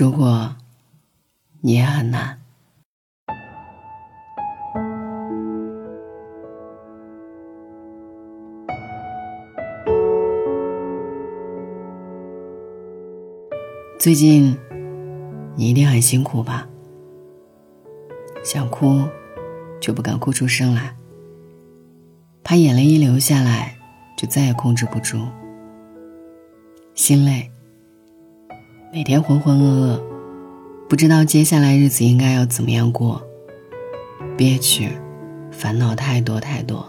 [0.00, 0.56] 如果
[1.60, 2.38] 你也很难。
[13.98, 14.56] 最近，
[15.54, 16.66] 你一定很辛苦吧？
[18.42, 19.02] 想哭，
[19.82, 20.96] 却不敢哭出声来，
[22.42, 23.76] 怕眼泪一流下来，
[24.16, 25.18] 就再也控制不住。
[26.94, 27.50] 心累，
[28.92, 30.02] 每天浑浑噩噩，
[30.88, 33.24] 不知道接下来日子应该要怎么样过。
[34.36, 34.90] 憋屈，
[35.52, 36.84] 烦恼太多太多，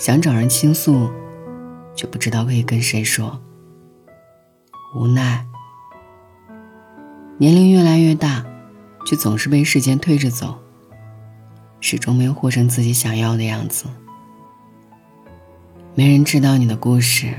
[0.00, 1.08] 想找人倾诉，
[1.94, 3.40] 却不知道可以跟谁说。
[4.96, 5.46] 无奈。
[7.38, 8.44] 年龄越来越大，
[9.06, 10.58] 却总是被时间推着走，
[11.78, 13.84] 始终没有活成自己想要的样子。
[15.94, 17.32] 没人知道你的故事，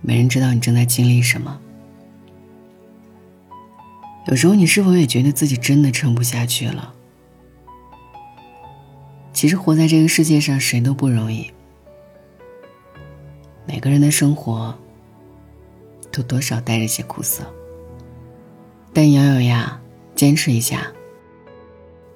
[0.00, 1.58] 没人知道你正在经历什么。
[4.26, 6.94] 有时候，你是否也觉得自己真的撑不下去了？
[9.32, 11.50] 其实，活在这个世界上，谁都不容易。
[13.66, 14.76] 每个人的生活，
[16.12, 17.44] 都多少带着些苦涩。
[18.92, 19.80] 但咬咬牙，
[20.14, 20.86] 坚持一下，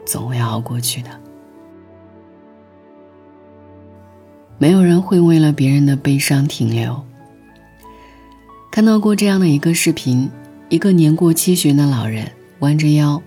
[0.04, 1.10] 总会熬过去的。
[4.58, 7.02] 没有人会为了别人的悲伤停留。
[8.70, 10.30] 看到过这样的一个视频：
[10.68, 13.22] 一个年过七旬的老人弯着腰，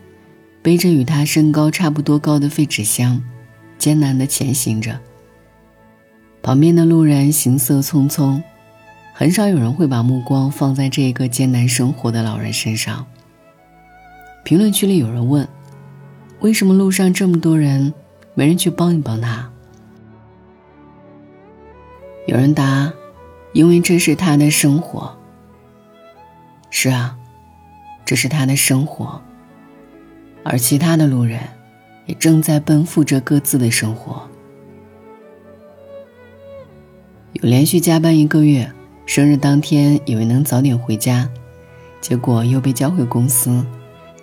[0.62, 3.24] 背着与他身高差不多高的废纸箱，
[3.78, 5.00] 艰难的前行着。
[6.42, 8.42] 旁边的路人行色匆匆，
[9.14, 13.06] 很少有人会把目光放在这个艰难生活的老人身上。
[14.44, 15.48] 评论区里有人问
[16.42, 17.94] ：“为什么路上这么多人，
[18.34, 19.50] 没人去帮一帮他？”
[22.28, 22.92] 有人答
[23.54, 25.18] ：“因为这是他的生活。”
[26.72, 27.18] 是啊，
[28.10, 29.22] 这是他的生活，
[30.44, 31.42] 而其他的路人
[32.08, 34.28] 也正在奔赴着各自的生活。
[37.34, 38.72] 有连续加班一个月，
[39.06, 41.30] 生日当天以为能早点回家，
[42.02, 43.64] 结果又被叫回公司。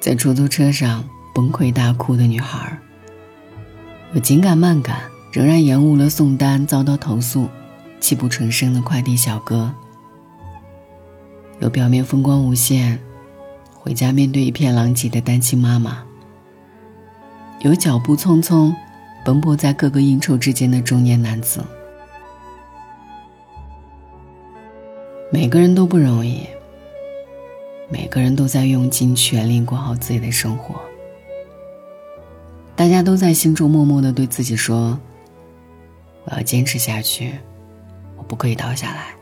[0.01, 2.77] 在出租车上崩溃大哭的女孩，
[4.15, 7.49] 有紧赶慢赶，仍然延误了送单，遭到投诉，
[8.01, 9.71] 泣不成声的快递小哥；
[11.61, 13.01] 有表面风光无限，
[13.87, 16.05] 回家面对一片狼藉的单亲妈妈；
[17.61, 18.75] 有脚步匆匆，
[19.25, 21.65] 奔波在各个应酬之间的中年男子。
[25.31, 26.45] 每个人都不容易。
[27.89, 30.81] 每个人都在用尽全力过好自己的生活，
[32.75, 34.99] 大家都在心中默默的对自己说
[36.27, 37.35] ：“我要坚持下去，
[38.17, 39.15] 我不可以倒下来，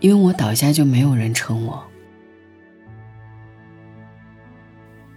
[0.00, 1.80] 因为我倒下就没有人撑我。”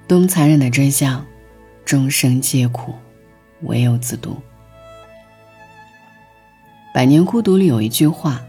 [0.09, 1.23] 多么残忍的真相！
[1.85, 2.95] 众生皆苦，
[3.61, 4.31] 唯有自渡。
[6.91, 8.41] 《百年孤独》里有一句话：“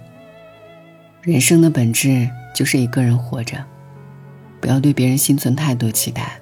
[1.20, 2.26] 人生的本质。”
[2.56, 3.62] 就是一个人活着，
[4.58, 6.40] 不要对别人心存太多期待。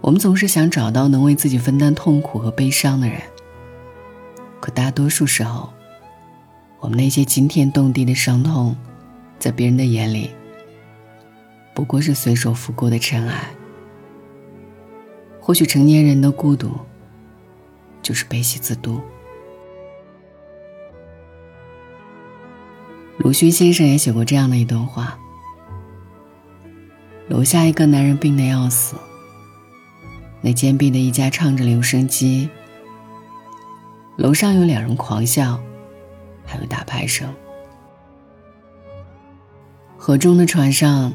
[0.00, 3.20] 我们总是想找到能为自己分担痛苦和悲伤的人，
[4.60, 5.72] 可大多数时候，
[6.80, 8.76] 我们那些惊天动地的伤痛，
[9.38, 10.30] 在别人的眼里，
[11.74, 13.50] 不过是随手拂过的尘埃。
[15.40, 16.70] 或许成年人的孤独，
[18.00, 19.00] 就是悲喜自度。
[23.18, 25.18] 鲁迅先生也写过这样的一段话：
[27.28, 28.96] 楼下一个男人病得要死，
[30.40, 32.48] 那间壁的一家唱着留声机，
[34.16, 35.60] 楼上有两人狂笑，
[36.44, 37.28] 还有打牌声。
[39.96, 41.12] 河中的船上，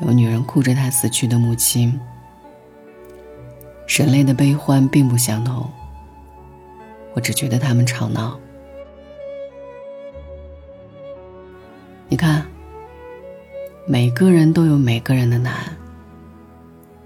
[0.00, 1.98] 有女人哭着她死去的母亲。
[3.86, 5.68] 人类的悲欢并不相同，
[7.14, 8.38] 我只觉得他们吵闹。
[12.08, 12.46] 你看，
[13.86, 15.54] 每个人都有每个人的难，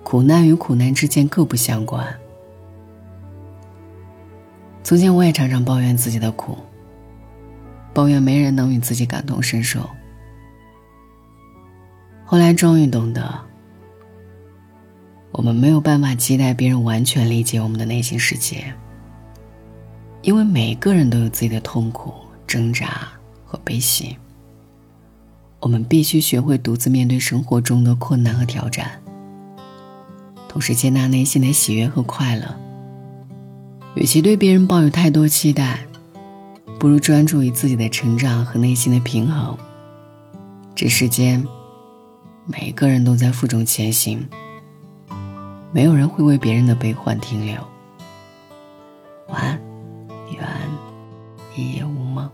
[0.03, 2.07] 苦难与苦难之间各不相关。
[4.85, 6.59] 从前我也常常抱怨自己的苦，
[7.95, 9.89] 抱怨没人能与自己感同身受。
[12.33, 13.31] 后来终于懂得，
[15.33, 18.73] 我们没有办法期待别人完全理解我们的内心世界，
[20.23, 22.11] 因为每个人都有自己的痛苦、
[22.47, 23.07] 挣扎
[23.45, 24.17] 和悲喜。
[25.61, 28.93] 我们必须学会独自面对生活中的困难和挑战，
[30.49, 32.57] 同时接纳内心的喜悦和快乐。
[33.95, 35.81] 与其对别人抱有太多期待，
[36.79, 39.55] 不如专注于自己的成长和内心的平衡。
[40.75, 41.47] 这世间，
[42.45, 44.29] 每个人都在负重前行，
[45.71, 47.57] 没有人会为别人的悲欢停留。
[49.29, 49.61] 晚安，
[50.33, 50.45] 愿
[51.55, 52.29] 一夜无梦。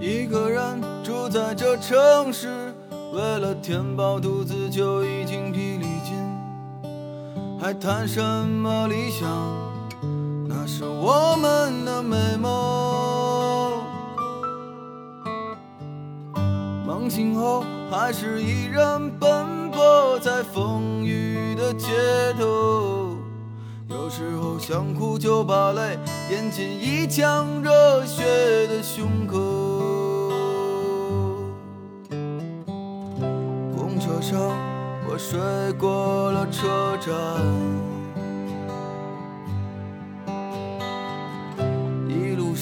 [0.00, 2.74] 一个人住在这城市，
[3.12, 6.16] 为了填饱肚子就已经疲力尽，
[7.60, 9.69] 还谈什么理想？
[10.62, 13.82] 那是我们的美梦。
[16.86, 21.88] 梦醒后，还是依然奔波在风雨的街
[22.38, 23.16] 头。
[23.88, 25.98] 有时候想哭就把泪
[26.30, 28.22] 咽进一腔热血
[28.66, 29.38] 的胸口。
[33.74, 34.38] 公车上，
[35.08, 35.40] 我睡
[35.78, 37.16] 过了车站，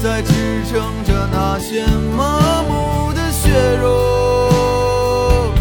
[0.00, 1.84] 在支撑着那些
[2.16, 3.50] 麻木的血
[3.82, 5.52] 肉，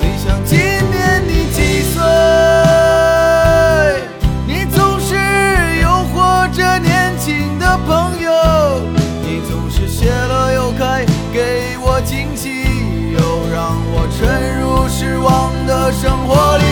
[0.00, 2.02] 你想今年你几岁？
[4.46, 5.14] 你总是
[5.82, 8.32] 诱惑着年轻的朋友，
[9.22, 12.48] 你总是谢了又开，给我惊喜，
[13.12, 13.20] 又
[13.52, 16.71] 让我沉入失望的生活里。